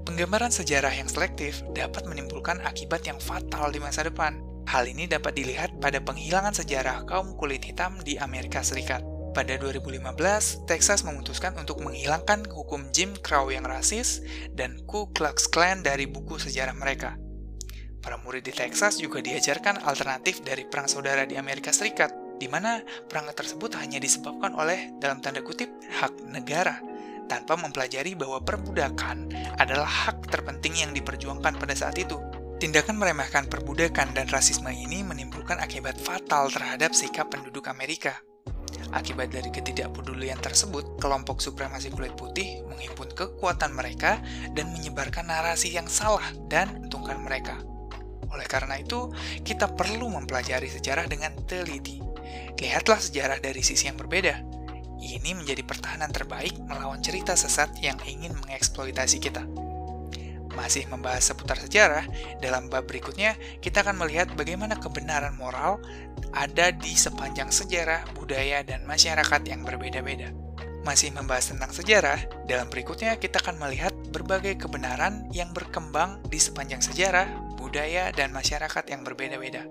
Penggambaran 0.07 0.55
sejarah 0.55 0.95
yang 0.95 1.11
selektif 1.11 1.67
dapat 1.75 2.07
menimbulkan 2.07 2.63
akibat 2.63 3.03
yang 3.03 3.19
fatal 3.19 3.75
di 3.75 3.83
masa 3.83 4.07
depan. 4.07 4.39
Hal 4.67 4.83
ini 4.83 5.07
dapat 5.07 5.31
dilihat 5.31 5.79
pada 5.79 6.03
penghilangan 6.03 6.51
sejarah 6.51 7.07
kaum 7.07 7.39
kulit 7.39 7.63
hitam 7.63 8.03
di 8.03 8.19
Amerika 8.19 8.59
Serikat. 8.59 8.99
Pada 9.31 9.55
2015, 9.55 10.67
Texas 10.67 11.07
memutuskan 11.07 11.55
untuk 11.55 11.79
menghilangkan 11.79 12.43
hukum 12.51 12.91
Jim 12.91 13.15
Crow 13.23 13.47
yang 13.47 13.63
rasis 13.63 14.19
dan 14.51 14.75
Ku 14.83 15.07
Klux 15.15 15.47
Klan 15.47 15.87
dari 15.87 16.03
buku 16.03 16.35
sejarah 16.35 16.75
mereka. 16.75 17.15
Para 18.03 18.19
murid 18.19 18.43
di 18.43 18.51
Texas 18.51 18.99
juga 18.99 19.23
diajarkan 19.23 19.87
alternatif 19.87 20.43
dari 20.43 20.67
perang 20.67 20.91
saudara 20.91 21.23
di 21.23 21.39
Amerika 21.39 21.71
Serikat, 21.71 22.11
di 22.35 22.51
mana 22.51 22.83
perang 23.07 23.31
tersebut 23.31 23.71
hanya 23.79 24.03
disebabkan 24.03 24.51
oleh, 24.51 24.91
dalam 24.99 25.23
tanda 25.23 25.39
kutip, 25.47 25.71
hak 25.95 26.27
negara, 26.27 26.83
tanpa 27.31 27.55
mempelajari 27.55 28.19
bahwa 28.19 28.43
perbudakan 28.43 29.31
adalah 29.63 29.87
hak 29.87 30.27
terpenting 30.27 30.75
yang 30.75 30.91
diperjuangkan 30.91 31.55
pada 31.55 31.71
saat 31.71 31.95
itu. 31.95 32.19
Tindakan 32.57 32.97
meremehkan 32.97 33.45
perbudakan 33.45 34.17
dan 34.17 34.25
rasisme 34.33 34.73
ini 34.73 35.05
menimbulkan 35.05 35.61
akibat 35.61 35.93
fatal 36.01 36.49
terhadap 36.49 36.89
sikap 36.89 37.29
penduduk 37.29 37.69
Amerika. 37.69 38.17
Akibat 38.89 39.29
dari 39.29 39.53
ketidakpedulian 39.53 40.41
tersebut, 40.41 40.97
kelompok 40.97 41.37
supremasi 41.37 41.93
kulit 41.93 42.17
putih 42.17 42.65
menghimpun 42.65 43.13
kekuatan 43.13 43.77
mereka 43.77 44.17
dan 44.57 44.73
menyebarkan 44.73 45.29
narasi 45.29 45.77
yang 45.77 45.85
salah 45.85 46.25
dan 46.49 46.81
untungkan 46.81 47.21
mereka. 47.21 47.61
Oleh 48.33 48.49
karena 48.49 48.81
itu, 48.81 49.13
kita 49.45 49.77
perlu 49.77 50.09
mempelajari 50.09 50.65
sejarah 50.65 51.05
dengan 51.05 51.37
teliti. 51.45 52.01
Lihatlah 52.57 52.97
sejarah 52.97 53.37
dari 53.37 53.61
sisi 53.61 53.85
yang 53.85 54.01
berbeda. 54.01 54.33
Ini 54.97 55.37
menjadi 55.37 55.61
pertahanan 55.61 56.09
terbaik 56.09 56.57
melawan 56.65 57.05
cerita 57.05 57.37
sesat 57.37 57.69
yang 57.85 58.01
ingin 58.01 58.33
mengeksploitasi 58.33 59.21
kita. 59.21 59.45
Masih 60.57 60.89
membahas 60.89 61.21
seputar 61.21 61.61
sejarah, 61.61 62.09
dalam 62.41 62.65
bab 62.65 62.89
berikutnya 62.89 63.37
kita 63.61 63.85
akan 63.85 64.01
melihat 64.01 64.33
bagaimana 64.33 64.73
kebenaran 64.81 65.37
moral 65.37 65.77
ada 66.33 66.73
di 66.73 66.97
sepanjang 66.97 67.53
sejarah, 67.53 68.09
budaya, 68.17 68.65
dan 68.65 68.81
masyarakat 68.89 69.45
yang 69.45 69.61
berbeda-beda. 69.61 70.33
Masih 70.81 71.13
membahas 71.13 71.53
tentang 71.53 71.69
sejarah, 71.69 72.17
dalam 72.49 72.73
berikutnya 72.73 73.21
kita 73.21 73.37
akan 73.37 73.61
melihat 73.61 73.93
berbagai 74.09 74.57
kebenaran 74.57 75.29
yang 75.29 75.53
berkembang 75.53 76.25
di 76.25 76.41
sepanjang 76.41 76.81
sejarah, 76.81 77.53
budaya, 77.53 78.09
dan 78.09 78.33
masyarakat 78.33 78.81
yang 78.89 79.05
berbeda-beda. 79.05 79.61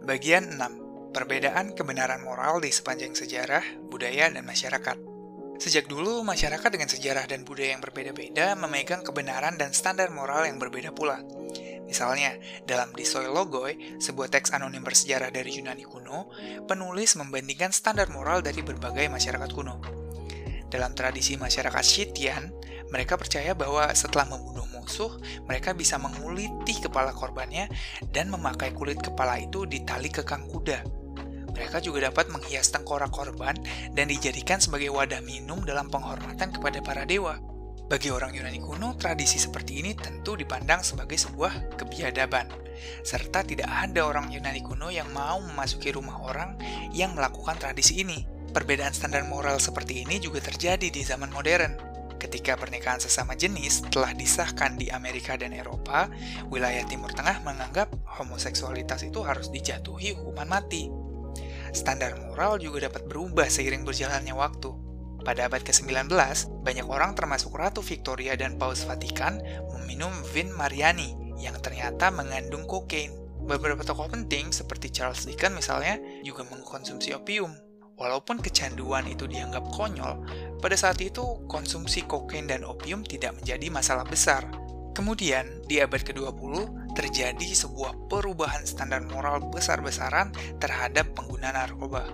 Bagian 0.00 0.56
6. 0.56 1.12
Perbedaan 1.12 1.76
kebenaran 1.76 2.22
moral 2.24 2.62
di 2.64 2.72
sepanjang 2.72 3.12
sejarah, 3.12 3.60
budaya, 3.92 4.30
dan 4.32 4.46
masyarakat. 4.46 5.09
Sejak 5.60 5.92
dulu, 5.92 6.24
masyarakat 6.24 6.72
dengan 6.72 6.88
sejarah 6.88 7.28
dan 7.28 7.44
budaya 7.44 7.76
yang 7.76 7.84
berbeda-beda 7.84 8.56
memegang 8.56 9.04
kebenaran 9.04 9.60
dan 9.60 9.76
standar 9.76 10.08
moral 10.08 10.48
yang 10.48 10.56
berbeda 10.56 10.88
pula. 10.96 11.20
Misalnya, 11.84 12.32
dalam 12.64 12.96
Disoy 12.96 13.28
Logoi, 13.28 14.00
sebuah 14.00 14.32
teks 14.32 14.56
anonim 14.56 14.80
bersejarah 14.80 15.28
dari 15.28 15.60
Yunani 15.60 15.84
kuno, 15.84 16.32
penulis 16.64 17.12
membandingkan 17.20 17.76
standar 17.76 18.08
moral 18.08 18.40
dari 18.40 18.64
berbagai 18.64 19.12
masyarakat 19.12 19.50
kuno. 19.52 19.76
Dalam 20.72 20.96
tradisi 20.96 21.36
masyarakat 21.36 21.84
Scythian, 21.84 22.56
mereka 22.88 23.20
percaya 23.20 23.52
bahwa 23.52 23.92
setelah 23.92 24.32
membunuh 24.32 24.64
musuh, 24.72 25.12
mereka 25.44 25.76
bisa 25.76 26.00
menguliti 26.00 26.80
kepala 26.80 27.12
korbannya 27.12 27.68
dan 28.08 28.32
memakai 28.32 28.72
kulit 28.72 28.96
kepala 28.96 29.36
itu 29.36 29.68
ditali 29.68 30.08
ke 30.08 30.24
kang 30.24 30.48
kuda. 30.48 30.99
Mereka 31.50 31.82
juga 31.82 32.10
dapat 32.10 32.30
menghias 32.30 32.70
tengkorak 32.70 33.10
korban 33.10 33.58
dan 33.92 34.06
dijadikan 34.06 34.62
sebagai 34.62 34.90
wadah 34.94 35.20
minum 35.22 35.62
dalam 35.66 35.90
penghormatan 35.90 36.54
kepada 36.54 36.78
para 36.80 37.02
dewa. 37.04 37.38
Bagi 37.90 38.06
orang 38.14 38.30
Yunani 38.30 38.62
kuno, 38.62 38.94
tradisi 38.94 39.34
seperti 39.34 39.82
ini 39.82 39.98
tentu 39.98 40.38
dipandang 40.38 40.86
sebagai 40.86 41.18
sebuah 41.18 41.74
kebiadaban, 41.74 42.46
serta 43.02 43.42
tidak 43.42 43.66
ada 43.66 44.06
orang 44.06 44.30
Yunani 44.30 44.62
kuno 44.62 44.94
yang 44.94 45.10
mau 45.10 45.42
memasuki 45.42 45.90
rumah 45.90 46.22
orang 46.22 46.54
yang 46.94 47.18
melakukan 47.18 47.58
tradisi 47.58 47.98
ini. 47.98 48.22
Perbedaan 48.54 48.94
standar 48.94 49.26
moral 49.26 49.58
seperti 49.58 50.06
ini 50.06 50.22
juga 50.22 50.38
terjadi 50.38 50.86
di 50.86 51.02
zaman 51.02 51.34
modern. 51.34 51.90
Ketika 52.20 52.54
pernikahan 52.54 53.00
sesama 53.00 53.32
jenis 53.34 53.82
telah 53.88 54.12
disahkan 54.12 54.76
di 54.78 54.92
Amerika 54.92 55.34
dan 55.34 55.50
Eropa, 55.56 56.06
wilayah 56.46 56.84
Timur 56.86 57.10
Tengah 57.10 57.42
menganggap 57.42 57.90
homoseksualitas 58.20 59.02
itu 59.08 59.24
harus 59.24 59.48
dijatuhi 59.48 60.14
hukuman 60.14 60.46
mati. 60.46 60.99
Standar 61.70 62.18
moral 62.18 62.58
juga 62.58 62.90
dapat 62.90 63.06
berubah 63.06 63.46
seiring 63.46 63.86
berjalannya 63.86 64.34
waktu. 64.34 64.70
Pada 65.20 65.52
abad 65.52 65.60
ke-19, 65.60 66.08
banyak 66.64 66.86
orang 66.88 67.12
termasuk 67.12 67.52
Ratu 67.52 67.84
Victoria 67.84 68.34
dan 68.40 68.56
Paus 68.56 68.88
Vatikan 68.88 69.38
meminum 69.76 70.10
Vin 70.32 70.48
Mariani 70.56 71.12
yang 71.36 71.60
ternyata 71.60 72.08
mengandung 72.08 72.64
kokain. 72.64 73.12
Beberapa 73.44 73.84
tokoh 73.84 74.08
penting 74.08 74.52
seperti 74.52 74.92
Charles 74.92 75.28
Dickens 75.28 75.56
misalnya 75.56 76.00
juga 76.24 76.44
mengkonsumsi 76.48 77.12
opium. 77.16 77.52
Walaupun 78.00 78.40
kecanduan 78.40 79.04
itu 79.12 79.28
dianggap 79.28 79.68
konyol, 79.76 80.24
pada 80.56 80.72
saat 80.72 80.96
itu 81.04 81.44
konsumsi 81.44 82.08
kokain 82.08 82.48
dan 82.48 82.64
opium 82.64 83.04
tidak 83.04 83.36
menjadi 83.36 83.68
masalah 83.68 84.08
besar. 84.08 84.48
Kemudian, 84.96 85.60
di 85.68 85.84
abad 85.84 86.00
ke-20, 86.00 86.79
terjadi 87.00 87.56
sebuah 87.56 88.12
perubahan 88.12 88.68
standar 88.68 89.00
moral 89.08 89.40
besar-besaran 89.48 90.36
terhadap 90.60 91.08
pengguna 91.16 91.48
narkoba. 91.48 92.04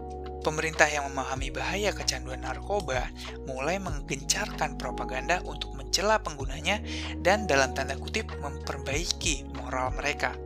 Pemerintah 0.47 0.87
yang 0.87 1.11
memahami 1.11 1.51
bahaya 1.51 1.91
kecanduan 1.91 2.47
narkoba 2.47 3.11
mulai 3.51 3.83
menggencarkan 3.83 4.79
propaganda 4.79 5.43
untuk 5.43 5.75
mencela 5.75 6.23
penggunanya 6.23 6.79
dan 7.19 7.51
dalam 7.51 7.75
tanda 7.75 7.99
kutip 7.99 8.31
memperbaiki 8.39 9.51
moral 9.59 9.91
mereka. 9.99 10.39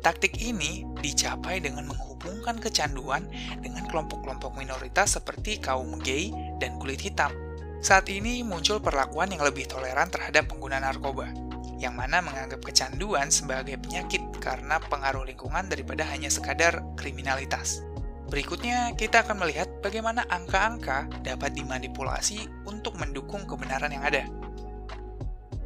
Taktik 0.00 0.40
ini 0.40 0.88
dicapai 1.04 1.60
dengan 1.60 1.84
menghubungkan 1.84 2.56
kecanduan 2.56 3.28
dengan 3.60 3.84
kelompok-kelompok 3.92 4.56
minoritas 4.56 5.20
seperti 5.20 5.60
kaum 5.60 6.00
gay 6.00 6.32
dan 6.56 6.80
kulit 6.80 7.04
hitam. 7.04 7.28
Saat 7.84 8.08
ini 8.08 8.40
muncul 8.40 8.80
perlakuan 8.80 9.28
yang 9.28 9.44
lebih 9.44 9.68
toleran 9.68 10.08
terhadap 10.08 10.48
pengguna 10.48 10.80
narkoba, 10.80 11.28
yang 11.76 11.96
mana 11.96 12.24
menganggap 12.24 12.64
kecanduan 12.64 13.28
sebagai 13.28 13.76
penyakit 13.76 14.22
karena 14.40 14.80
pengaruh 14.80 15.28
lingkungan 15.28 15.68
daripada 15.68 16.04
hanya 16.08 16.32
sekadar 16.32 16.80
kriminalitas. 16.96 17.84
Berikutnya, 18.26 18.90
kita 18.98 19.22
akan 19.22 19.46
melihat 19.46 19.70
bagaimana 19.78 20.26
angka-angka 20.26 21.06
dapat 21.22 21.54
dimanipulasi 21.54 22.66
untuk 22.66 22.98
mendukung 22.98 23.46
kebenaran 23.46 23.94
yang 23.94 24.02
ada. 24.02 24.26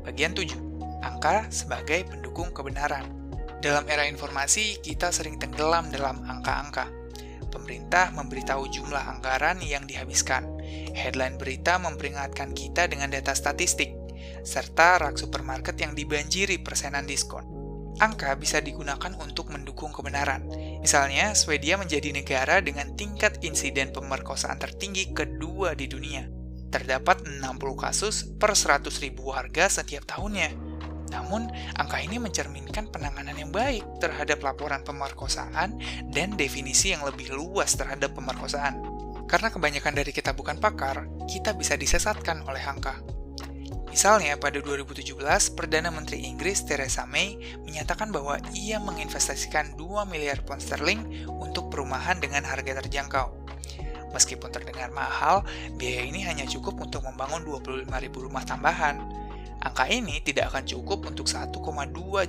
Bagian 0.04 0.36
7. 0.36 1.00
Angka 1.00 1.48
sebagai 1.48 2.04
pendukung 2.04 2.52
kebenaran. 2.52 3.08
Dalam 3.64 3.88
era 3.88 4.04
informasi, 4.04 4.80
kita 4.84 5.08
sering 5.08 5.40
tenggelam 5.40 5.88
dalam 5.88 6.20
angka-angka. 6.24 6.88
Pemerintah 7.48 8.12
memberitahu 8.12 8.68
jumlah 8.68 9.04
anggaran 9.08 9.60
yang 9.64 9.88
dihabiskan. 9.88 10.44
Headline 10.92 11.40
berita 11.40 11.80
memperingatkan 11.80 12.52
kita 12.52 12.88
dengan 12.88 13.08
data 13.08 13.32
statistik, 13.32 13.92
serta 14.42 15.02
rak 15.02 15.16
supermarket 15.16 15.76
yang 15.80 15.92
dibanjiri 15.92 16.60
persenan 16.60 17.04
diskon. 17.08 17.44
Angka 18.00 18.32
bisa 18.40 18.64
digunakan 18.64 19.12
untuk 19.20 19.52
mendukung 19.52 19.92
kebenaran. 19.92 20.48
Misalnya, 20.80 21.36
Swedia 21.36 21.76
menjadi 21.76 22.14
negara 22.16 22.64
dengan 22.64 22.96
tingkat 22.96 23.44
insiden 23.44 23.92
pemerkosaan 23.92 24.56
tertinggi 24.56 25.12
kedua 25.12 25.76
di 25.76 25.84
dunia. 25.84 26.24
Terdapat 26.72 27.26
60 27.26 27.44
kasus 27.76 28.24
per 28.40 28.56
100 28.56 28.88
ribu 29.04 29.34
warga 29.34 29.68
setiap 29.68 30.06
tahunnya 30.06 30.70
namun, 31.10 31.50
angka 31.74 31.98
ini 31.98 32.22
mencerminkan 32.22 32.88
penanganan 32.88 33.34
yang 33.34 33.50
baik 33.50 33.82
terhadap 33.98 34.40
laporan 34.46 34.86
pemerkosaan 34.86 35.76
dan 36.14 36.38
definisi 36.38 36.94
yang 36.94 37.02
lebih 37.02 37.34
luas 37.34 37.74
terhadap 37.74 38.14
pemerkosaan. 38.14 38.78
Karena 39.26 39.50
kebanyakan 39.50 39.94
dari 39.94 40.10
kita 40.14 40.34
bukan 40.34 40.58
pakar, 40.58 41.06
kita 41.26 41.54
bisa 41.54 41.74
disesatkan 41.74 42.46
oleh 42.46 42.62
angka. 42.62 42.98
Misalnya, 43.90 44.38
pada 44.38 44.62
2017, 44.62 45.18
Perdana 45.58 45.90
Menteri 45.90 46.22
Inggris 46.22 46.62
Theresa 46.62 47.02
May 47.10 47.34
menyatakan 47.66 48.14
bahwa 48.14 48.38
ia 48.54 48.78
menginvestasikan 48.78 49.74
2 49.74 50.06
miliar 50.06 50.46
pound 50.46 50.62
sterling 50.62 51.26
untuk 51.26 51.74
perumahan 51.74 52.22
dengan 52.22 52.46
harga 52.46 52.78
terjangkau. 52.86 53.34
Meskipun 54.14 54.50
terdengar 54.50 54.90
mahal, 54.94 55.46
biaya 55.78 56.06
ini 56.06 56.22
hanya 56.22 56.46
cukup 56.46 56.78
untuk 56.78 57.02
membangun 57.06 57.46
25.000 57.46 57.90
rumah 58.14 58.42
tambahan. 58.46 58.98
Angka 59.60 59.92
ini 59.92 60.24
tidak 60.24 60.56
akan 60.56 60.64
cukup 60.64 61.04
untuk 61.04 61.28
1,2 61.28 61.52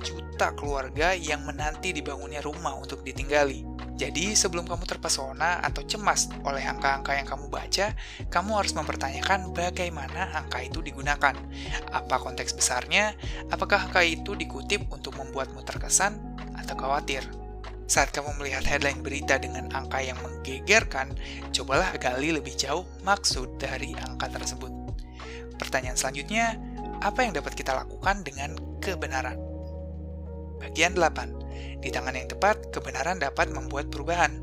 juta 0.04 0.52
keluarga 0.52 1.16
yang 1.16 1.48
menanti 1.48 1.96
dibangunnya 1.96 2.44
rumah 2.44 2.76
untuk 2.76 3.00
ditinggali. 3.00 3.64
Jadi, 3.92 4.32
sebelum 4.32 4.64
kamu 4.64 4.88
terpesona 4.88 5.60
atau 5.60 5.84
cemas 5.84 6.32
oleh 6.42 6.64
angka-angka 6.64 7.12
yang 7.12 7.28
kamu 7.28 7.46
baca, 7.52 7.92
kamu 8.32 8.50
harus 8.56 8.72
mempertanyakan 8.72 9.52
bagaimana 9.52 10.32
angka 10.32 10.64
itu 10.64 10.80
digunakan. 10.80 11.36
Apa 11.92 12.16
konteks 12.18 12.56
besarnya? 12.56 13.12
Apakah 13.52 13.92
angka 13.92 14.00
itu 14.02 14.32
dikutip 14.32 14.88
untuk 14.88 15.14
membuatmu 15.20 15.60
terkesan 15.62 16.18
atau 16.56 16.74
khawatir? 16.74 17.22
Saat 17.84 18.16
kamu 18.16 18.40
melihat 18.40 18.64
headline 18.64 19.04
berita 19.04 19.36
dengan 19.36 19.68
angka 19.76 20.00
yang 20.00 20.16
menggegerkan, 20.24 21.12
cobalah 21.52 21.92
gali 22.00 22.32
lebih 22.32 22.56
jauh 22.56 22.88
maksud 23.04 23.60
dari 23.60 23.92
angka 23.92 24.32
tersebut. 24.32 24.72
Pertanyaan 25.60 26.00
selanjutnya, 26.00 26.56
apa 27.04 27.28
yang 27.28 27.36
dapat 27.36 27.52
kita 27.52 27.76
lakukan 27.76 28.24
dengan 28.24 28.56
kebenaran? 28.80 29.51
Bagian 30.62 30.94
8 30.94 31.82
di 31.82 31.90
tangan 31.90 32.14
yang 32.14 32.30
tepat, 32.30 32.70
kebenaran 32.70 33.18
dapat 33.18 33.50
membuat 33.50 33.90
perubahan. 33.90 34.38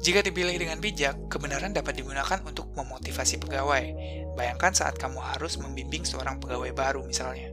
Jika 0.00 0.24
dipilih 0.24 0.56
dengan 0.56 0.80
bijak, 0.80 1.28
kebenaran 1.28 1.76
dapat 1.76 2.00
digunakan 2.00 2.40
untuk 2.48 2.72
memotivasi 2.72 3.36
pegawai. 3.36 3.84
Bayangkan 4.32 4.72
saat 4.72 4.96
kamu 4.96 5.20
harus 5.20 5.60
membimbing 5.60 6.08
seorang 6.08 6.40
pegawai 6.40 6.72
baru 6.72 7.04
misalnya. 7.04 7.52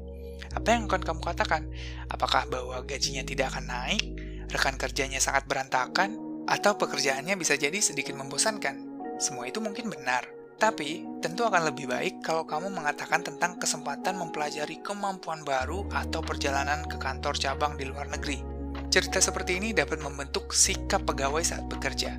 Apa 0.55 0.71
yang 0.71 0.87
akan 0.87 1.03
kamu 1.03 1.19
katakan? 1.19 1.67
Apakah 2.07 2.47
bahwa 2.47 2.79
gajinya 2.87 3.27
tidak 3.27 3.51
akan 3.51 3.67
naik, 3.67 4.03
rekan 4.47 4.79
kerjanya 4.79 5.19
sangat 5.19 5.43
berantakan, 5.51 6.15
atau 6.47 6.79
pekerjaannya 6.79 7.35
bisa 7.35 7.59
jadi 7.59 7.83
sedikit 7.83 8.15
membosankan? 8.15 8.79
Semua 9.19 9.51
itu 9.51 9.59
mungkin 9.59 9.91
benar. 9.91 10.36
Tapi, 10.57 11.05
tentu 11.21 11.45
akan 11.45 11.69
lebih 11.69 11.85
baik 11.85 12.25
kalau 12.25 12.41
kamu 12.41 12.73
mengatakan 12.73 13.21
tentang 13.21 13.61
kesempatan 13.61 14.17
mempelajari 14.17 14.81
kemampuan 14.81 15.45
baru 15.45 15.85
atau 15.93 16.25
perjalanan 16.25 16.81
ke 16.89 16.97
kantor 16.97 17.37
cabang 17.37 17.77
di 17.77 17.85
luar 17.85 18.09
negeri. 18.09 18.41
Cerita 18.89 19.21
seperti 19.21 19.61
ini 19.61 19.69
dapat 19.69 20.01
membentuk 20.01 20.49
sikap 20.57 21.05
pegawai 21.05 21.45
saat 21.45 21.69
bekerja. 21.69 22.17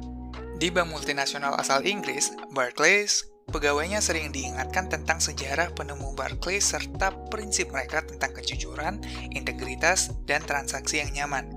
Di 0.54 0.70
bank 0.70 0.86
multinasional 0.86 1.58
asal 1.58 1.82
Inggris, 1.82 2.30
Barclays, 2.54 3.26
pegawainya 3.50 3.98
sering 3.98 4.30
diingatkan 4.30 4.86
tentang 4.86 5.18
sejarah 5.18 5.74
penemu 5.74 6.14
Barclays 6.14 6.62
serta 6.62 7.10
prinsip 7.34 7.74
mereka 7.74 8.06
tentang 8.06 8.38
kejujuran, 8.38 9.02
integritas, 9.34 10.14
dan 10.30 10.46
transaksi 10.46 11.02
yang 11.02 11.10
nyaman. 11.10 11.50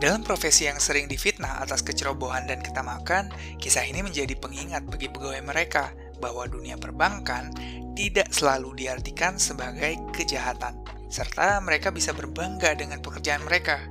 Dalam 0.00 0.24
profesi 0.24 0.68
yang 0.68 0.80
sering 0.80 1.04
difitnah 1.04 1.60
atas 1.60 1.84
kecerobohan 1.84 2.48
dan 2.48 2.64
ketamakan, 2.64 3.28
kisah 3.60 3.84
ini 3.84 4.00
menjadi 4.00 4.36
pengingat 4.36 4.88
bagi 4.88 5.08
pegawai 5.08 5.40
mereka 5.44 5.92
bahwa 6.24 6.48
dunia 6.48 6.80
perbankan 6.80 7.52
tidak 7.92 8.32
selalu 8.32 8.72
diartikan 8.72 9.36
sebagai 9.36 10.00
kejahatan, 10.16 10.80
serta 11.12 11.60
mereka 11.60 11.92
bisa 11.92 12.16
berbangga 12.16 12.72
dengan 12.72 13.04
pekerjaan 13.04 13.44
mereka. 13.44 13.84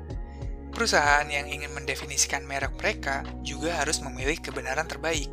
Perusahaan 0.73 1.29
yang 1.29 1.45
ingin 1.45 1.69
mendefinisikan 1.77 2.41
merek 2.49 2.73
mereka 2.81 3.21
juga 3.45 3.77
harus 3.77 4.01
memilih 4.01 4.41
kebenaran 4.41 4.89
terbaik. 4.89 5.29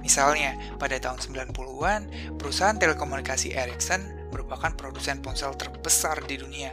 Misalnya, 0.00 0.56
pada 0.80 0.96
tahun 0.96 1.20
90-an, 1.20 2.00
perusahaan 2.40 2.80
telekomunikasi 2.80 3.52
Ericsson 3.52 4.32
merupakan 4.32 4.72
produsen 4.72 5.20
ponsel 5.20 5.52
terbesar 5.52 6.24
di 6.24 6.40
dunia. 6.40 6.72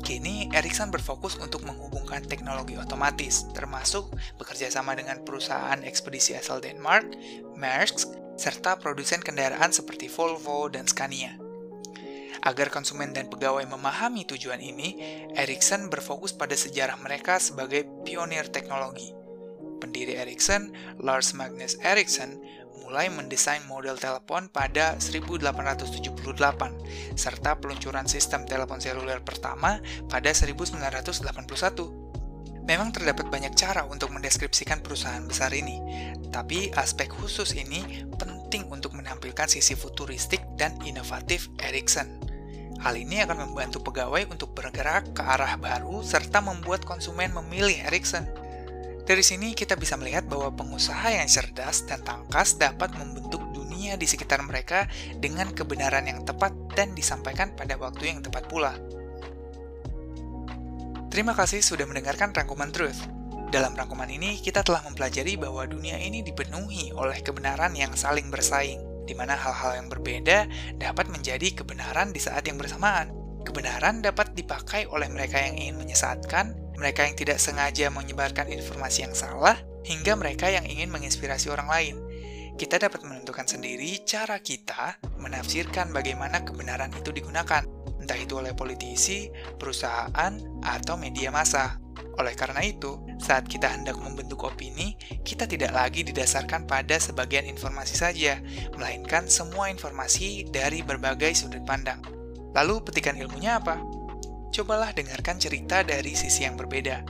Kini, 0.00 0.48
Ericsson 0.52 0.88
berfokus 0.88 1.36
untuk 1.40 1.64
menghubungkan 1.68 2.24
teknologi 2.24 2.76
otomatis, 2.76 3.48
termasuk 3.52 4.08
bekerja 4.40 4.72
sama 4.72 4.96
dengan 4.96 5.20
perusahaan 5.24 5.80
ekspedisi 5.80 6.36
asal 6.36 6.60
Denmark, 6.60 7.12
Maersk, 7.56 8.23
serta 8.34 8.78
produsen 8.78 9.22
kendaraan 9.22 9.70
seperti 9.70 10.10
Volvo 10.10 10.66
dan 10.70 10.86
Scania. 10.86 11.38
Agar 12.44 12.68
konsumen 12.68 13.16
dan 13.16 13.32
pegawai 13.32 13.64
memahami 13.64 14.28
tujuan 14.28 14.60
ini, 14.60 15.00
Ericsson 15.32 15.88
berfokus 15.88 16.36
pada 16.36 16.52
sejarah 16.52 17.00
mereka 17.00 17.40
sebagai 17.40 17.88
pionir 18.04 18.52
teknologi. 18.52 19.16
Pendiri 19.80 20.20
Ericsson, 20.20 20.68
Lars 21.00 21.32
Magnus 21.32 21.80
Ericsson, 21.80 22.36
mulai 22.84 23.08
mendesain 23.08 23.64
model 23.64 23.96
telepon 23.96 24.52
pada 24.52 25.00
1878, 25.00 27.16
serta 27.16 27.56
peluncuran 27.56 28.04
sistem 28.04 28.44
telepon 28.44 28.76
seluler 28.76 29.24
pertama 29.24 29.80
pada 30.12 30.28
1981. 30.28 32.03
Memang 32.64 32.96
terdapat 32.96 33.28
banyak 33.28 33.52
cara 33.52 33.84
untuk 33.84 34.08
mendeskripsikan 34.16 34.80
perusahaan 34.80 35.20
besar 35.20 35.52
ini, 35.52 35.84
tapi 36.32 36.72
aspek 36.72 37.12
khusus 37.12 37.52
ini 37.52 38.08
penting 38.16 38.64
untuk 38.72 38.96
menampilkan 38.96 39.44
sisi 39.52 39.76
futuristik 39.76 40.40
dan 40.56 40.72
inovatif 40.80 41.52
Ericsson. 41.60 42.08
Hal 42.80 42.96
ini 42.96 43.20
akan 43.20 43.52
membantu 43.52 43.84
pegawai 43.84 44.24
untuk 44.32 44.56
bergerak 44.56 45.12
ke 45.12 45.20
arah 45.20 45.60
baru 45.60 46.00
serta 46.00 46.40
membuat 46.40 46.88
konsumen 46.88 47.36
memilih 47.36 47.84
Ericsson. 47.84 48.24
Dari 49.04 49.20
sini 49.20 49.52
kita 49.52 49.76
bisa 49.76 50.00
melihat 50.00 50.24
bahwa 50.24 50.48
pengusaha 50.56 51.12
yang 51.12 51.28
cerdas 51.28 51.84
dan 51.84 52.00
tangkas 52.00 52.56
dapat 52.56 52.96
membentuk 52.96 53.44
dunia 53.52 54.00
di 54.00 54.08
sekitar 54.08 54.40
mereka 54.40 54.88
dengan 55.20 55.52
kebenaran 55.52 56.08
yang 56.08 56.24
tepat 56.24 56.56
dan 56.72 56.96
disampaikan 56.96 57.52
pada 57.52 57.76
waktu 57.76 58.08
yang 58.08 58.24
tepat 58.24 58.48
pula. 58.48 58.72
Terima 61.14 61.30
kasih 61.30 61.62
sudah 61.62 61.86
mendengarkan 61.86 62.34
rangkuman 62.34 62.74
Truth. 62.74 63.06
Dalam 63.54 63.78
rangkuman 63.78 64.10
ini, 64.10 64.42
kita 64.42 64.66
telah 64.66 64.82
mempelajari 64.82 65.38
bahwa 65.38 65.62
dunia 65.62 65.94
ini 65.94 66.26
dipenuhi 66.26 66.90
oleh 66.90 67.22
kebenaran 67.22 67.70
yang 67.78 67.94
saling 67.94 68.34
bersaing 68.34 68.82
di 69.06 69.14
mana 69.14 69.38
hal-hal 69.38 69.78
yang 69.78 69.86
berbeda 69.86 70.50
dapat 70.74 71.06
menjadi 71.06 71.54
kebenaran 71.54 72.10
di 72.10 72.18
saat 72.18 72.42
yang 72.50 72.58
bersamaan. 72.58 73.14
Kebenaran 73.46 74.02
dapat 74.02 74.34
dipakai 74.34 74.90
oleh 74.90 75.06
mereka 75.06 75.38
yang 75.38 75.54
ingin 75.54 75.78
menyesatkan, 75.78 76.58
mereka 76.74 77.06
yang 77.06 77.14
tidak 77.14 77.38
sengaja 77.38 77.94
menyebarkan 77.94 78.50
informasi 78.50 79.06
yang 79.06 79.14
salah, 79.14 79.54
hingga 79.86 80.18
mereka 80.18 80.50
yang 80.50 80.66
ingin 80.66 80.90
menginspirasi 80.90 81.46
orang 81.46 81.70
lain. 81.70 81.94
Kita 82.58 82.82
dapat 82.82 83.06
menentukan 83.06 83.46
sendiri 83.46 84.02
cara 84.02 84.42
kita 84.42 84.98
menafsirkan 85.22 85.94
bagaimana 85.94 86.42
kebenaran 86.42 86.90
itu 86.90 87.14
digunakan, 87.14 87.62
entah 88.04 88.20
itu 88.20 88.36
oleh 88.36 88.52
politisi, 88.52 89.32
perusahaan, 89.56 90.36
atau 90.60 90.94
media 91.00 91.32
massa. 91.32 91.80
Oleh 92.20 92.36
karena 92.36 92.62
itu, 92.62 93.00
saat 93.18 93.48
kita 93.48 93.66
hendak 93.66 93.98
membentuk 93.98 94.44
opini, 94.46 94.94
kita 95.26 95.48
tidak 95.48 95.74
lagi 95.74 96.06
didasarkan 96.06 96.68
pada 96.68 97.00
sebagian 97.00 97.48
informasi 97.48 97.96
saja, 97.96 98.38
melainkan 98.76 99.26
semua 99.26 99.72
informasi 99.72 100.46
dari 100.52 100.84
berbagai 100.84 101.34
sudut 101.34 101.64
pandang. 101.66 101.98
Lalu 102.54 102.86
petikan 102.86 103.18
ilmunya 103.18 103.58
apa? 103.58 103.82
Cobalah 104.54 104.94
dengarkan 104.94 105.42
cerita 105.42 105.82
dari 105.82 106.14
sisi 106.14 106.46
yang 106.46 106.54
berbeda. 106.54 107.02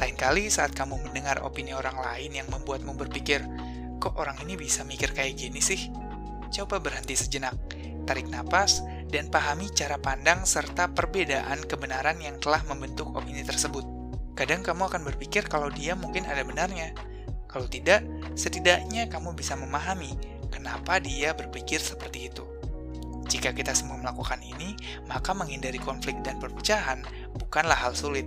Lain 0.00 0.16
kali 0.16 0.48
saat 0.48 0.72
kamu 0.72 0.96
mendengar 1.04 1.44
opini 1.44 1.76
orang 1.76 2.00
lain 2.00 2.32
yang 2.32 2.48
membuatmu 2.48 2.96
berpikir, 2.96 3.44
kok 4.00 4.16
orang 4.16 4.40
ini 4.48 4.56
bisa 4.56 4.80
mikir 4.88 5.12
kayak 5.12 5.36
gini 5.36 5.60
sih? 5.60 5.92
Coba 6.48 6.80
berhenti 6.80 7.12
sejenak, 7.12 7.52
tarik 8.04 8.28
napas, 8.28 8.84
dan 9.10 9.26
pahami 9.26 9.68
cara 9.74 9.98
pandang 9.98 10.46
serta 10.46 10.94
perbedaan 10.94 11.66
kebenaran 11.66 12.22
yang 12.22 12.38
telah 12.38 12.62
membentuk 12.70 13.10
opini 13.12 13.42
tersebut. 13.42 13.82
Kadang 14.38 14.62
kamu 14.62 14.86
akan 14.86 15.02
berpikir 15.04 15.50
kalau 15.50 15.68
dia 15.68 15.98
mungkin 15.98 16.24
ada 16.24 16.46
benarnya. 16.46 16.94
Kalau 17.50 17.66
tidak, 17.66 18.06
setidaknya 18.38 19.10
kamu 19.10 19.34
bisa 19.34 19.58
memahami 19.58 20.14
kenapa 20.54 21.02
dia 21.02 21.34
berpikir 21.34 21.82
seperti 21.82 22.30
itu. 22.30 22.46
Jika 23.26 23.54
kita 23.54 23.74
semua 23.74 23.98
melakukan 23.98 24.42
ini, 24.42 24.74
maka 25.06 25.30
menghindari 25.34 25.78
konflik 25.78 26.18
dan 26.22 26.38
perpecahan 26.38 27.02
bukanlah 27.38 27.78
hal 27.78 27.94
sulit. 27.94 28.26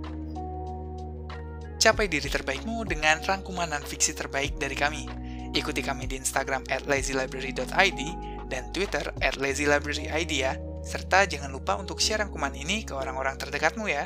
Capai 1.76 2.08
diri 2.08 2.32
terbaikmu 2.32 2.88
dengan 2.88 3.20
rangkuman 3.20 3.68
fiksi 3.84 4.16
terbaik 4.16 4.56
dari 4.56 4.72
kami. 4.72 5.04
Ikuti 5.52 5.84
kami 5.84 6.08
di 6.08 6.16
Instagram 6.16 6.64
at 6.72 6.88
lazylibrary.id 6.88 8.00
dan 8.48 8.70
Twitter 8.72 9.12
at 9.20 9.36
lazylibraryid 9.36 10.30
ya. 10.30 10.56
Serta 10.84 11.24
jangan 11.24 11.48
lupa 11.48 11.80
untuk 11.80 12.00
share 12.00 12.24
rangkuman 12.24 12.52
ini 12.52 12.84
ke 12.84 12.92
orang-orang 12.92 13.40
terdekatmu 13.40 13.88
ya. 13.88 14.04